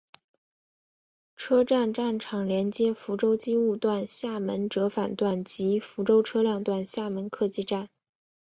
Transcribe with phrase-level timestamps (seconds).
[1.37, 7.87] 车站站场连接福州机务段厦门折返段及福州车辆段厦门客技站。